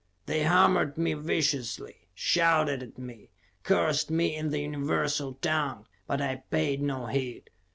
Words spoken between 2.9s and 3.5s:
me,